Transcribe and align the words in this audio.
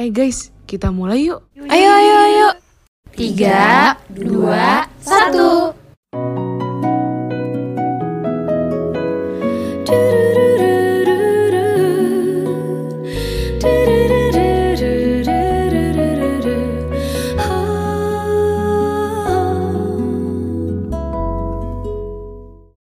Eh 0.00 0.08
guys, 0.08 0.48
kita 0.64 0.88
mulai 0.88 1.28
yuk. 1.28 1.44
Ayo, 1.68 1.90
ayo, 1.92 2.14
ayo. 2.24 2.48
Tiga, 3.12 4.00
dua, 4.08 4.88
satu. 4.96 5.76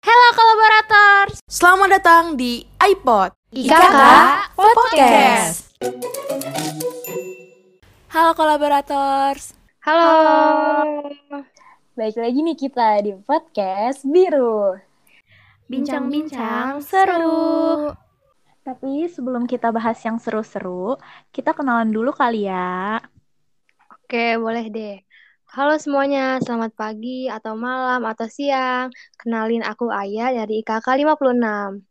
Hello 0.07 0.29
kolaborators. 0.39 1.43
Selamat 1.51 1.99
datang 1.99 2.39
di 2.39 2.63
iPod. 2.79 3.35
IKK 3.51 3.99
Podcast. 4.55 5.67
Halo 8.19 8.35
kolaborators. 8.35 9.55
Halo. 9.87 10.11
Baik 11.95 12.19
lagi 12.19 12.43
nih 12.43 12.59
kita 12.59 12.99
di 12.99 13.15
podcast 13.15 14.03
Biru. 14.03 14.75
Bincang-bincang 15.71 16.83
seru. 16.83 17.95
Tapi 18.67 19.07
sebelum 19.07 19.47
kita 19.47 19.71
bahas 19.71 20.03
yang 20.03 20.19
seru-seru, 20.19 20.99
kita 21.31 21.55
kenalan 21.55 21.95
dulu 21.95 22.11
kali 22.11 22.51
ya. 22.51 22.99
Oke, 23.87 24.35
boleh 24.35 24.67
deh. 24.67 24.99
Halo 25.55 25.79
semuanya, 25.79 26.43
selamat 26.43 26.75
pagi 26.75 27.31
atau 27.31 27.55
malam 27.55 28.03
atau 28.03 28.27
siang. 28.27 28.91
Kenalin 29.15 29.63
aku 29.63 29.95
Ayah 29.95 30.35
dari 30.35 30.67
IKK 30.67 31.07
56. 31.07 31.87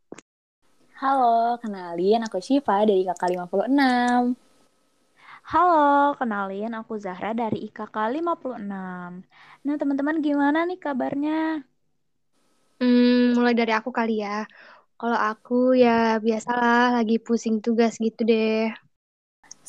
Halo, 1.00 1.56
kenalin 1.64 2.20
aku 2.28 2.44
Syifa 2.44 2.84
dari 2.84 3.08
kakak 3.08 3.32
56. 3.32 4.47
Halo, 5.52 5.76
kenalin 6.20 6.72
aku 6.80 6.94
Zahra 7.06 7.28
dari 7.42 7.58
IKK 7.68 7.96
56. 8.16 9.12
Nah, 9.66 9.76
teman-teman 9.80 10.18
gimana 10.28 10.60
nih 10.68 10.78
kabarnya? 10.86 11.32
Hmm, 12.80 13.34
mulai 13.38 13.54
dari 13.60 13.72
aku 13.80 13.90
kali 13.98 14.12
ya. 14.26 14.30
Kalau 15.00 15.20
aku 15.30 15.54
ya 15.84 15.90
biasalah 16.26 16.78
lagi 16.98 17.16
pusing 17.26 17.56
tugas 17.66 17.94
gitu 18.06 18.22
deh. 18.32 18.74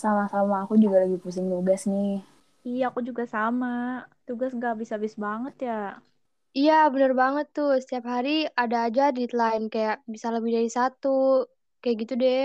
Sama-sama 0.00 0.54
aku 0.64 0.74
juga 0.82 0.96
lagi 1.04 1.16
pusing 1.22 1.46
tugas 1.52 1.82
nih. 1.92 2.14
Iya, 2.68 2.82
aku 2.90 3.00
juga 3.08 3.24
sama. 3.34 3.66
Tugas 4.26 4.50
nggak 4.56 4.70
habis-habis 4.72 5.14
banget 5.24 5.54
ya. 5.66 5.72
Iya, 6.58 6.72
bener 6.92 7.12
banget 7.20 7.46
tuh. 7.56 7.68
Setiap 7.82 8.04
hari 8.14 8.30
ada 8.62 8.76
aja 8.86 9.02
deadline 9.16 9.64
kayak 9.74 9.96
bisa 10.14 10.28
lebih 10.34 10.50
dari 10.56 10.70
satu. 10.78 11.08
Kayak 11.80 11.96
gitu 12.02 12.14
deh. 12.22 12.40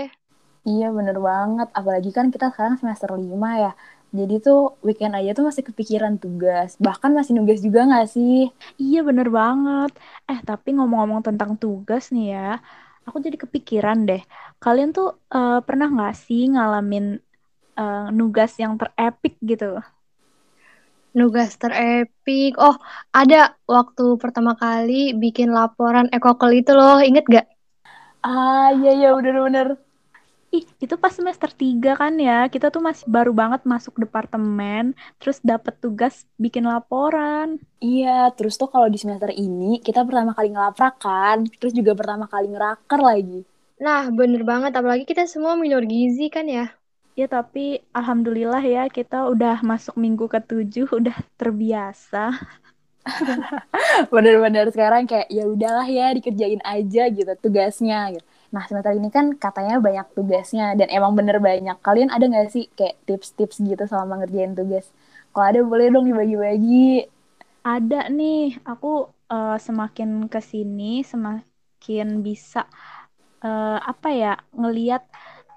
Iya 0.70 0.84
bener 0.96 1.16
banget, 1.28 1.66
apalagi 1.78 2.08
kan 2.16 2.26
kita 2.32 2.46
sekarang 2.52 2.76
semester 2.80 3.10
5 3.20 3.48
ya. 3.64 3.70
Jadi 4.18 4.32
tuh 4.46 4.58
weekend 4.86 5.14
aja 5.18 5.30
tuh 5.36 5.44
masih 5.48 5.64
kepikiran 5.68 6.14
tugas. 6.22 6.68
Bahkan 6.86 7.10
masih 7.18 7.32
nugas 7.36 7.58
juga 7.66 7.80
gak 7.92 8.06
sih? 8.14 8.32
Iya, 8.82 8.96
bener 9.08 9.26
banget. 9.38 9.90
Eh, 10.30 10.38
tapi 10.48 10.68
ngomong-ngomong 10.76 11.22
tentang 11.28 11.50
tugas 11.62 12.02
nih 12.14 12.24
ya, 12.34 12.40
aku 13.06 13.16
jadi 13.26 13.36
kepikiran 13.44 13.98
deh. 14.08 14.20
Kalian 14.62 14.88
tuh 14.96 15.06
eh, 15.34 15.52
pernah 15.66 15.86
nggak 15.94 16.12
sih 16.24 16.40
ngalamin 16.52 17.04
eh, 17.80 17.96
nugas 18.18 18.50
yang 18.62 18.72
terepik 18.80 19.34
gitu? 19.50 19.64
Nugas 21.18 21.50
terepik. 21.62 22.50
Oh, 22.66 22.76
ada 23.20 23.36
waktu 23.74 24.04
pertama 24.22 24.52
kali 24.62 25.14
bikin 25.22 25.48
laporan 25.58 26.06
ekokel 26.16 26.50
itu 26.60 26.70
loh. 26.78 26.98
Inget 27.08 27.24
gak? 27.36 27.46
Ah 28.30 28.66
iya 28.76 28.90
iya 28.98 29.08
bener-bener. 29.16 29.66
Ih, 30.54 30.64
itu 30.84 30.94
pas 31.02 31.10
semester 31.18 31.50
3 31.62 31.90
kan 32.00 32.14
ya, 32.26 32.46
kita 32.54 32.66
tuh 32.74 32.82
masih 32.88 33.06
baru 33.16 33.32
banget 33.40 33.60
masuk 33.72 33.94
departemen, 34.02 34.84
terus 35.18 35.38
dapet 35.50 35.74
tugas 35.82 36.14
bikin 36.38 36.64
laporan. 36.72 37.48
Iya, 37.82 38.30
terus 38.36 38.54
tuh 38.60 38.68
kalau 38.72 38.86
di 38.94 38.98
semester 39.02 39.30
ini 39.34 39.82
kita 39.86 40.00
pertama 40.08 40.30
kali 40.36 40.48
ngelaprak 40.54 40.94
kan, 41.02 41.38
terus 41.58 41.72
juga 41.78 41.92
pertama 41.98 42.24
kali 42.32 42.46
ngeraker 42.54 43.00
lagi. 43.10 43.40
Nah, 43.84 44.02
bener 44.18 44.42
banget. 44.50 44.72
Apalagi 44.78 45.04
kita 45.10 45.26
semua 45.26 45.52
minor 45.58 45.82
gizi 45.92 46.30
kan 46.30 46.46
ya. 46.46 46.64
Ya, 47.18 47.26
tapi 47.36 47.82
alhamdulillah 47.98 48.62
ya, 48.62 48.82
kita 48.96 49.26
udah 49.32 49.56
masuk 49.70 49.94
minggu 49.98 50.26
ke-7, 50.30 50.86
udah 50.98 51.16
terbiasa. 51.38 52.30
Bener-bener 54.14 54.66
sekarang 54.74 55.04
kayak 55.10 55.28
ya 55.28 55.44
udahlah 55.44 55.86
ya 55.88 56.06
dikerjain 56.16 56.60
aja 56.64 57.02
gitu 57.12 57.32
tugasnya 57.42 57.98
gitu. 58.16 58.26
Nah 58.54 58.64
semester 58.68 58.92
ini 59.00 59.08
kan 59.16 59.26
katanya 59.44 59.74
banyak 59.86 60.06
tugasnya 60.16 60.64
dan 60.78 60.88
emang 60.96 61.12
bener 61.18 61.36
banyak. 61.48 61.76
Kalian 61.86 62.10
ada 62.14 62.24
nggak 62.30 62.48
sih 62.54 62.64
kayak 62.78 62.94
tips-tips 63.06 63.56
gitu 63.70 63.84
selama 63.90 64.12
ngerjain 64.22 64.54
tugas? 64.58 64.86
Kalau 65.34 65.46
ada 65.50 65.60
boleh 65.70 65.86
dong 65.94 66.06
dibagi-bagi. 66.10 67.10
Ada 67.74 67.96
nih, 68.18 68.60
aku 68.70 68.88
eh, 69.34 69.56
semakin 69.66 70.08
ke 70.32 70.40
sini 70.52 71.02
semakin 71.12 72.06
bisa 72.26 72.60
eh, 73.46 73.78
apa 73.92 74.08
ya 74.22 74.32
ngeliat 74.60 75.02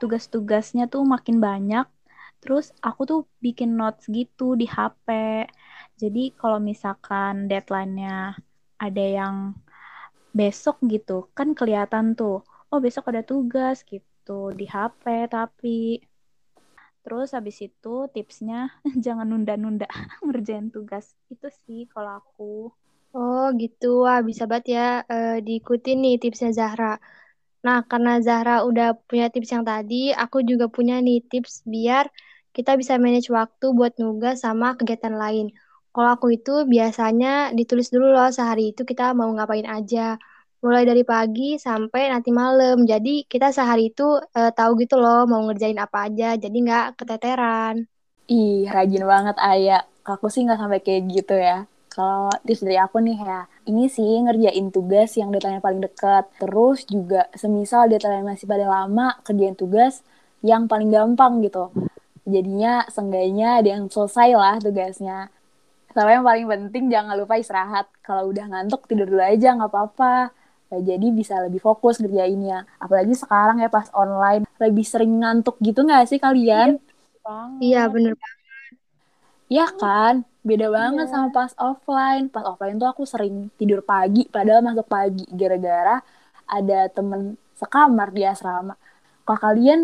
tugas-tugasnya 0.02 0.84
tuh 0.94 1.03
makin 1.13 1.38
banyak. 1.47 1.86
Terus 2.41 2.66
aku 2.88 3.02
tuh 3.12 3.19
bikin 3.46 3.69
notes 3.80 4.03
gitu 4.18 4.44
di 4.62 4.66
HP. 4.75 5.07
Jadi 6.02 6.19
kalau 6.40 6.59
misalkan 6.69 7.34
deadline-nya 7.50 8.38
ada 8.86 9.03
yang 9.19 9.36
besok 10.40 10.75
gitu, 10.94 11.13
kan 11.38 11.47
kelihatan 11.59 12.06
tuh, 12.19 12.36
oh 12.72 12.80
besok 12.86 13.06
ada 13.12 13.22
tugas 13.32 13.78
gitu 13.92 14.32
di 14.60 14.66
HP 14.74 15.04
tapi 15.36 16.02
terus 17.04 17.32
habis 17.38 17.58
itu 17.64 17.96
tipsnya 18.14 18.68
jangan 19.06 19.28
nunda-nunda 19.32 19.88
ngerjain 20.26 20.68
tugas. 20.76 21.16
Itu 21.34 21.48
sih 21.64 21.88
kalau 21.94 22.20
aku. 22.20 22.68
Oh 23.18 23.46
gitu, 23.62 23.86
wah 24.06 24.20
bisa 24.30 24.44
banget 24.52 24.66
ya 24.78 24.88
eh, 25.14 25.40
diikutin 25.48 25.98
nih 26.04 26.16
tipsnya 26.22 26.50
Zahra. 26.60 26.94
Nah, 27.66 27.80
karena 27.92 28.12
Zahra 28.28 28.56
udah 28.70 28.88
punya 29.10 29.28
tips 29.34 29.50
yang 29.56 29.66
tadi, 29.72 30.14
aku 30.24 30.38
juga 30.50 30.66
punya 30.76 30.96
nih 31.08 31.20
tips 31.32 31.54
biar 31.74 32.06
kita 32.56 32.72
bisa 32.80 32.94
manage 33.04 33.30
waktu 33.40 33.66
buat 33.78 33.94
nugas 34.02 34.36
sama 34.46 34.68
kegiatan 34.80 35.16
lain. 35.24 35.48
Kalau 35.94 36.10
aku 36.16 36.28
itu 36.38 36.54
biasanya 36.74 37.28
ditulis 37.58 37.88
dulu 37.94 38.08
loh 38.16 38.30
sehari 38.38 38.72
itu 38.74 38.82
kita 38.92 39.04
mau 39.20 39.30
ngapain 39.36 39.68
aja. 39.78 40.20
Mulai 40.63 40.84
dari 40.90 41.03
pagi 41.12 41.44
sampai 41.66 42.03
nanti 42.13 42.29
malam. 42.41 42.75
Jadi 42.91 43.09
kita 43.31 43.47
sehari 43.57 43.84
itu 43.91 44.03
eh, 44.40 44.51
tahu 44.57 44.72
gitu 44.81 44.95
loh 45.03 45.19
mau 45.31 45.41
ngerjain 45.45 45.79
apa 45.85 45.97
aja. 46.07 46.25
Jadi 46.44 46.56
nggak 46.66 46.85
keteteran. 47.00 47.75
Ih 48.40 48.68
rajin 48.75 49.03
banget 49.13 49.35
Ayah. 49.51 49.81
Aku 50.12 50.25
sih 50.34 50.41
nggak 50.45 50.59
sampai 50.62 50.79
kayak 50.85 51.03
gitu 51.16 51.35
ya. 51.50 51.57
Kalau 51.95 52.29
tips 52.45 52.62
dari 52.66 52.78
aku 52.85 52.97
nih 53.07 53.18
ya, 53.29 53.40
ini 53.69 53.84
sih 53.95 54.12
ngerjain 54.23 54.68
tugas 54.75 55.09
yang 55.19 55.29
deadline 55.34 55.63
paling 55.66 55.81
dekat. 55.88 56.23
Terus 56.41 56.78
juga 56.94 57.22
semisal 57.41 57.81
deadline 57.91 58.25
masih 58.31 58.45
pada 58.51 58.66
lama, 58.75 59.07
kerjain 59.25 59.57
tugas 59.62 59.94
yang 60.50 60.63
paling 60.72 60.89
gampang 60.95 61.34
gitu. 61.45 61.63
Jadinya 62.34 62.74
seenggaknya 62.94 63.47
ada 63.59 63.69
yang 63.75 63.84
selesai 63.95 64.29
lah 64.41 64.56
tugasnya. 64.66 65.18
Sama 65.95 66.09
yang 66.16 66.25
paling 66.29 66.45
penting 66.53 66.85
jangan 66.94 67.16
lupa 67.22 67.35
istirahat. 67.41 67.88
Kalau 68.07 68.24
udah 68.31 68.45
ngantuk 68.51 68.81
tidur 68.89 69.07
dulu 69.12 69.24
aja 69.34 69.50
nggak 69.57 69.72
apa-apa. 69.74 70.16
Nah, 70.68 70.82
jadi 70.84 71.08
bisa 71.20 71.34
lebih 71.46 71.62
fokus 71.64 71.96
ngerjainnya. 72.02 72.68
Apalagi 72.84 73.14
sekarang 73.16 73.58
ya 73.64 73.70
pas 73.72 73.88
online 73.96 74.44
lebih 74.60 74.84
sering 74.84 75.12
ngantuk 75.24 75.56
gitu 75.64 75.80
nggak 75.88 76.04
sih 76.12 76.20
kalian? 76.20 76.70
Iya 77.64 77.88
bener 77.94 78.14
Iya 79.54 79.66
kan? 79.82 80.16
Beda 80.48 80.68
banget 80.78 81.06
sama 81.12 81.28
pas 81.38 81.52
offline. 81.60 82.24
Pas 82.34 82.44
offline 82.50 82.76
tuh 82.82 82.90
aku 82.92 83.04
sering 83.08 83.48
tidur 83.60 83.80
pagi, 83.92 84.28
padahal 84.28 84.62
masuk 84.68 84.88
pagi. 84.96 85.24
Gara-gara 85.40 85.96
ada 86.48 86.80
temen 86.92 87.22
sekamar 87.56 88.08
di 88.16 88.22
asrama. 88.28 88.74
Kalau 89.26 89.40
kalian 89.46 89.80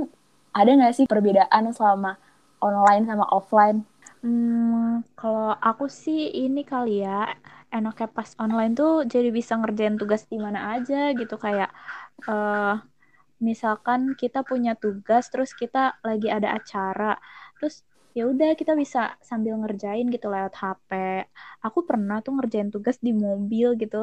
ada 0.60 0.70
nggak 0.78 0.94
sih 0.98 1.06
perbedaan 1.12 1.64
selama 1.78 2.12
online 2.60 3.04
sama 3.10 3.26
offline? 3.32 3.78
Hmm, 4.24 5.04
kalau 5.20 5.52
aku 5.68 5.84
sih 6.04 6.18
ini 6.40 6.60
kali 6.72 6.90
ya, 7.04 7.12
enaknya 7.76 8.08
pas 8.16 8.30
online 8.44 8.72
tuh 8.80 8.90
jadi 9.14 9.28
bisa 9.38 9.54
ngerjain 9.60 9.96
tugas 10.00 10.22
di 10.32 10.38
mana 10.46 10.60
aja 10.74 10.96
gitu 11.20 11.34
kayak 11.46 11.70
eh 12.30 12.72
misalkan 13.48 14.02
kita 14.22 14.40
punya 14.50 14.72
tugas 14.84 15.24
terus 15.32 15.52
kita 15.62 15.80
lagi 16.08 16.28
ada 16.38 16.50
acara, 16.58 17.06
terus 17.58 17.76
ya 18.18 18.24
udah 18.32 18.50
kita 18.60 18.74
bisa 18.84 19.00
sambil 19.30 19.54
ngerjain 19.62 20.06
gitu 20.16 20.26
lewat 20.34 20.54
HP. 20.62 20.90
Aku 21.66 21.80
pernah 21.90 22.16
tuh 22.26 22.32
ngerjain 22.38 22.70
tugas 22.76 22.98
di 23.08 23.12
mobil 23.26 23.68
gitu. 23.82 23.98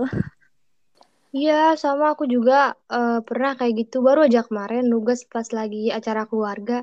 Iya, 1.37 1.53
sama 1.83 2.05
aku 2.13 2.25
juga 2.35 2.55
eh, 2.95 3.11
pernah 3.29 3.51
kayak 3.59 3.75
gitu. 3.81 3.97
Baru 4.07 4.21
aja 4.27 4.41
kemarin 4.49 4.83
nugas 4.93 5.21
pas 5.33 5.47
lagi 5.59 5.79
acara 5.99 6.23
keluarga. 6.31 6.75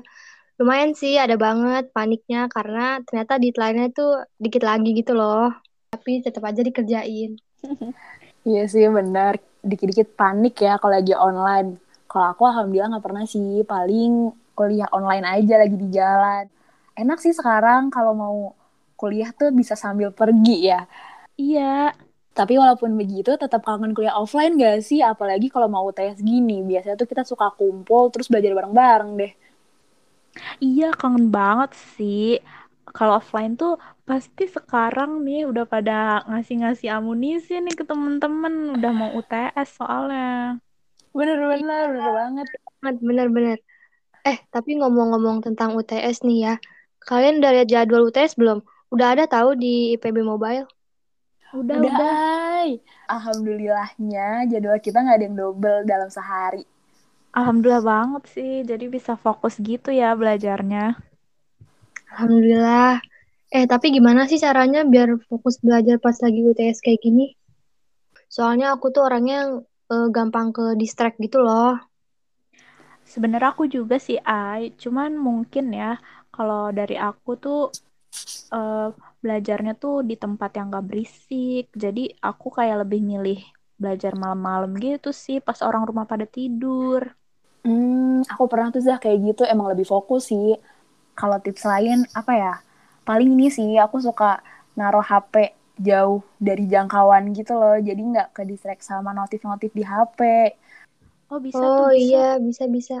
Lumayan 0.58 0.92
sih, 1.00 1.14
ada 1.24 1.36
banget 1.46 1.84
paniknya 1.96 2.38
karena 2.54 2.80
ternyata 3.06 3.32
deadline-nya 3.42 3.86
tuh 3.98 4.10
dikit 4.42 4.62
lagi 4.70 4.88
gitu 5.00 5.12
loh. 5.20 5.46
Tapi 5.92 6.10
tetap 6.26 6.42
aja 6.50 6.60
dikerjain. 6.68 7.30
Iya 8.48 8.62
sih 8.72 8.84
benar. 8.98 9.32
Dikit-dikit 9.70 10.08
panik 10.18 10.54
ya 10.64 10.72
kalau 10.80 10.94
lagi 10.98 11.12
online. 11.28 11.68
Kalau 12.10 12.26
aku 12.32 12.42
alhamdulillah 12.50 12.88
nggak 12.96 13.06
pernah 13.06 13.24
sih. 13.34 13.62
Paling 13.72 14.10
kuliah 14.58 14.88
online 14.96 15.24
aja 15.34 15.54
lagi 15.62 15.76
di 15.82 15.88
jalan. 15.98 16.44
enak 16.98 17.18
sih 17.22 17.30
sekarang 17.38 17.82
kalau 17.94 18.12
mau 18.22 18.36
kuliah 19.00 19.30
tuh 19.38 19.48
bisa 19.54 19.74
sambil 19.78 20.10
pergi 20.10 20.56
ya. 20.70 20.80
Iya, 21.40 21.94
Tapi 22.38 22.54
walaupun 22.62 22.94
begitu 23.00 23.30
tetap 23.42 23.60
kangen 23.66 23.92
kuliah 23.96 24.14
offline 24.22 24.54
gak 24.62 24.78
sih? 24.88 25.00
Apalagi 25.02 25.46
kalau 25.54 25.68
mau 25.74 25.84
UTS 25.90 26.18
gini. 26.22 26.62
Biasanya 26.70 26.96
tuh 27.00 27.08
kita 27.10 27.22
suka 27.26 27.46
kumpul 27.58 28.02
terus 28.14 28.28
belajar 28.32 28.52
bareng-bareng 28.58 29.10
deh. 29.20 29.32
Iya 30.62 30.94
kangen 31.00 31.30
banget 31.32 31.70
sih. 31.94 32.38
Kalau 32.88 33.20
offline 33.20 33.54
tuh 33.60 33.76
pasti 34.08 34.48
sekarang 34.48 35.20
nih 35.26 35.44
udah 35.50 35.64
pada 35.68 36.24
ngasih-ngasih 36.28 36.88
amunisi 36.96 37.60
nih 37.60 37.74
ke 37.76 37.84
temen-temen. 37.84 38.80
Udah 38.80 38.92
mau 38.96 39.10
UTS 39.18 39.68
soalnya. 39.78 40.56
Bener-bener, 41.12 41.84
bener 41.92 42.12
banget. 42.12 42.46
Banget, 42.80 42.96
Bener-bener. 43.04 43.58
Eh, 44.24 44.38
tapi 44.52 44.76
ngomong-ngomong 44.80 45.44
tentang 45.44 45.76
UTS 45.78 46.24
nih 46.24 46.38
ya. 46.48 46.54
Kalian 47.04 47.40
udah 47.40 47.50
lihat 47.54 47.68
jadwal 47.68 48.08
UTS 48.08 48.36
belum? 48.36 48.60
Udah 48.92 49.16
ada 49.16 49.24
tahu 49.28 49.56
di 49.56 49.96
IPB 49.96 50.24
Mobile? 50.24 50.68
Udah, 51.56 51.80
Udah, 51.80 51.88
udah. 51.88 52.64
Alhamdulillahnya 53.08 54.48
jadwal 54.52 54.76
kita 54.84 55.00
nggak 55.00 55.16
ada 55.16 55.24
yang 55.24 55.36
double 55.36 55.80
dalam 55.88 56.12
sehari. 56.12 56.64
Alhamdulillah 57.36 57.84
banget 57.84 58.22
sih. 58.34 58.52
Jadi 58.70 58.84
bisa 58.88 59.12
fokus 59.16 59.54
gitu 59.60 59.88
ya 59.92 60.14
belajarnya. 60.16 60.96
Alhamdulillah. 62.12 63.00
Eh, 63.48 63.64
tapi 63.64 63.86
gimana 63.96 64.28
sih 64.28 64.36
caranya 64.44 64.84
biar 64.84 65.08
fokus 65.28 65.56
belajar 65.64 65.96
pas 66.04 66.16
lagi 66.24 66.40
UTS 66.44 66.78
kayak 66.84 67.00
gini? 67.00 67.32
Soalnya 68.28 68.66
aku 68.76 68.92
tuh 68.94 69.02
orangnya 69.08 69.34
yang 69.42 69.52
eh, 69.92 70.08
gampang 70.16 70.48
ke 70.56 70.64
distract 70.80 71.16
gitu 71.24 71.38
loh. 71.40 71.80
Sebenarnya 73.08 73.48
aku 73.56 73.64
juga 73.76 73.96
sih, 73.96 74.20
Ai. 74.20 74.76
Cuman 74.76 75.16
mungkin 75.16 75.72
ya, 75.72 75.96
kalau 76.34 76.68
dari 76.78 76.96
aku 77.00 77.30
tuh 77.40 77.60
eh, 78.52 78.88
belajarnya 79.22 79.72
tuh 79.82 80.04
di 80.04 80.14
tempat 80.20 80.50
yang 80.58 80.68
gak 80.74 80.86
berisik. 80.88 81.64
Jadi 81.72 82.12
aku 82.28 82.46
kayak 82.52 82.84
lebih 82.84 83.00
milih 83.00 83.40
belajar 83.82 84.12
malam-malam 84.22 84.70
gitu 84.84 85.08
sih, 85.24 85.36
pas 85.46 85.58
orang 85.68 85.82
rumah 85.88 86.06
pada 86.12 86.26
tidur. 86.36 87.02
Hmm, 87.66 88.24
aku 88.32 88.44
pernah 88.50 88.68
tuh 88.74 88.82
Zah 88.86 88.98
kayak 89.02 89.18
gitu 89.28 89.42
emang 89.52 89.66
lebih 89.72 89.86
fokus 89.92 90.22
sih. 90.30 90.46
Kalau 91.18 91.38
tips 91.44 91.64
lain 91.72 91.98
apa 92.20 92.32
ya? 92.44 92.52
Paling 93.08 93.28
ini 93.36 93.46
sih 93.58 93.70
aku 93.84 93.96
suka 94.06 94.26
naruh 94.78 95.04
HP 95.10 95.34
jauh 95.88 96.20
dari 96.48 96.64
jangkauan 96.72 97.24
gitu 97.38 97.52
loh. 97.60 97.76
Jadi 97.88 98.00
nggak 98.12 98.28
ke 98.36 98.42
distract 98.50 98.82
sama 98.90 99.10
notif-notif 99.18 99.70
di 99.78 99.82
HP. 99.90 100.20
Oh, 101.32 101.40
bisa 101.46 101.66
tuh, 101.76 101.86
Oh 101.86 101.90
bisa. 101.94 102.18
iya, 102.18 102.24
bisa-bisa. 102.46 102.94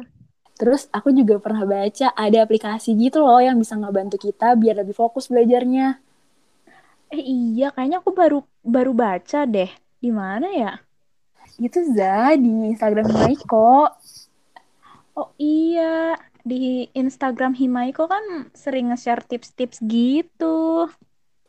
Terus 0.60 0.82
aku 0.96 1.08
juga 1.18 1.34
pernah 1.44 1.64
baca 1.74 2.06
ada 2.24 2.38
aplikasi 2.44 2.90
gitu 3.02 3.18
loh 3.26 3.40
yang 3.46 3.56
bisa 3.62 3.74
ngebantu 3.80 4.16
kita 4.26 4.48
biar 4.60 4.74
lebih 4.84 4.92
fokus 5.00 5.24
belajarnya. 5.32 5.86
Eh 7.14 7.22
iya, 7.34 7.64
kayaknya 7.74 7.96
aku 8.02 8.10
baru 8.20 8.36
baru 8.74 8.90
baca 9.02 9.38
deh. 9.54 9.68
Di 9.98 10.10
mana 10.14 10.48
ya? 10.50 10.72
Itu 11.58 11.82
Zah 11.94 12.38
di 12.38 12.70
Instagram 12.70 13.10
Maiko. 13.10 13.90
Oh 15.18 15.34
iya, 15.42 16.14
di 16.46 16.86
Instagram 16.94 17.58
Himaiko 17.58 18.06
kan 18.06 18.54
sering 18.54 18.94
nge-share 18.94 19.26
tips-tips 19.26 19.82
gitu. 19.82 20.86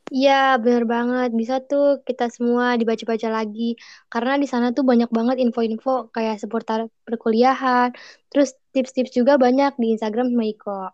Iya, 0.09 0.57
bener 0.57 0.89
banget. 0.89 1.29
Bisa 1.37 1.61
tuh 1.61 2.01
kita 2.01 2.33
semua 2.33 2.73
dibaca-baca 2.73 3.29
lagi. 3.29 3.77
Karena 4.09 4.41
di 4.41 4.49
sana 4.49 4.73
tuh 4.73 4.81
banyak 4.81 5.13
banget 5.13 5.37
info-info 5.37 6.09
kayak 6.09 6.41
seputar 6.41 6.89
perkuliahan. 7.05 7.93
Terus 8.33 8.57
tips-tips 8.73 9.13
juga 9.13 9.37
banyak 9.37 9.77
di 9.77 9.93
Instagram 9.93 10.33
Maiko. 10.33 10.89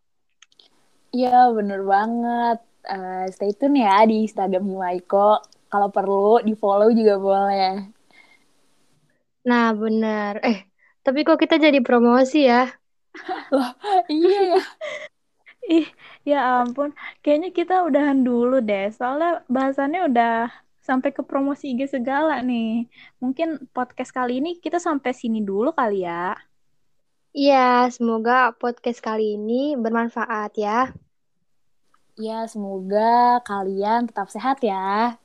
Iya 1.16 1.56
bener 1.56 1.80
banget. 1.88 2.60
Eh, 2.86 3.26
stay 3.32 3.56
tune 3.56 3.80
ya 3.80 4.04
di 4.04 4.28
Instagram 4.28 4.68
Himaiko. 4.68 5.40
Kalau 5.72 5.90
perlu 5.90 6.40
di 6.46 6.54
follow 6.56 6.90
juga 6.94 7.16
boleh. 7.20 7.72
Nah, 9.46 9.74
bener. 9.78 10.42
Eh, 10.42 10.66
tapi 11.06 11.22
kok 11.22 11.38
kita 11.38 11.62
jadi 11.62 11.80
promosi 11.86 12.50
ya? 12.50 12.66
Iya 14.12 14.40
ya. 14.56 14.62
Ih, 15.78 15.88
ya 16.28 16.62
ampun. 16.62 16.94
Kayaknya 17.26 17.50
kita 17.58 17.76
udahan 17.88 18.22
dulu 18.22 18.62
deh. 18.62 18.90
Soalnya 18.94 19.42
bahasannya 19.50 20.02
udah 20.10 20.52
sampai 20.86 21.10
ke 21.10 21.26
promosi 21.26 21.74
IG 21.74 21.90
segala 21.98 22.38
nih. 22.46 22.86
Mungkin 23.18 23.70
podcast 23.74 24.14
kali 24.14 24.38
ini 24.42 24.62
kita 24.62 24.78
sampai 24.78 25.12
sini 25.18 25.42
dulu 25.42 25.74
kali 25.74 26.06
ya. 26.06 26.38
Iya, 27.36 27.90
semoga 27.92 28.54
podcast 28.56 29.02
kali 29.02 29.36
ini 29.36 29.76
bermanfaat 29.76 30.52
ya. 30.56 30.94
Ya, 32.16 32.48
semoga 32.48 33.44
kalian 33.44 34.08
tetap 34.08 34.32
sehat 34.32 34.64
ya. 34.64 35.20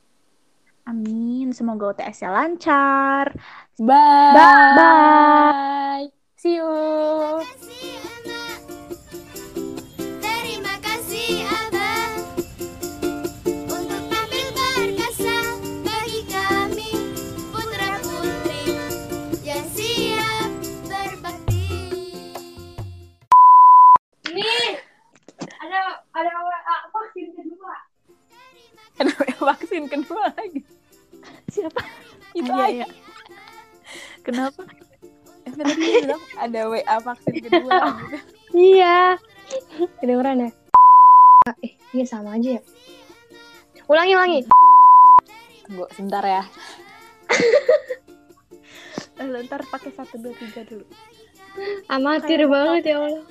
Amin. 0.85 1.53
Semoga 1.53 1.93
UTS-nya 1.93 2.29
lancar. 2.33 3.33
Bye. 3.81 4.33
Bye. 4.37 6.05
See 6.41 6.57
you. 6.57 6.65
kasih 7.45 8.01
anak 8.01 8.59
Terima 10.25 10.73
kasih 10.81 11.45
abah 11.45 12.09
Untuk 13.69 14.01
tampil 14.09 14.47
berkasa 14.49 15.37
Bagi 15.85 16.21
kami 16.25 16.91
Putra 17.53 17.93
putri 18.01 18.73
Yang 19.45 19.65
siap 19.77 20.49
berbakti 20.89 21.69
Kenapa 28.97 29.23
vaksin 29.45 29.85
kedua 29.89 30.33
lagi? 30.33 30.60
Iya, 32.67 32.85
iya. 32.85 32.87
Kenapa? 34.25 34.61
Eh, 35.47 35.53
tadi 35.57 35.73
dia 35.81 35.99
bilang 36.05 36.23
ada 36.37 36.59
WA 36.69 36.97
vaksin 37.01 37.35
kedua 37.41 37.71
gitu. 37.71 38.17
Iya. 38.75 39.15
Kedengeran 40.03 40.43
ya? 40.43 40.51
Eh, 41.63 41.73
iya 41.95 42.05
sama 42.05 42.35
aja 42.35 42.59
ya. 42.59 42.61
Ulangi, 43.87 44.13
ulangi. 44.13 44.39
Tunggu 45.65 45.85
sebentar 45.95 46.23
ya. 46.23 46.43
Eh, 49.21 49.29
ntar 49.45 49.61
pakai 49.69 49.93
satu 49.93 50.17
dua 50.17 50.33
tiga 50.33 50.65
dulu. 50.65 50.81
Amatir 51.93 52.41
banget 52.49 52.89
ya 52.89 53.05
Allah. 53.05 53.21